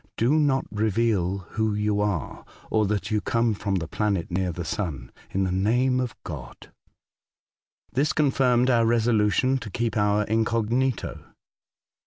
[0.17, 4.65] Do not reveal who you are, or that you come from the planet near the
[4.65, 6.71] sun, in the name of God."
[7.93, 11.23] This confirmed our resohition to keep our incognito.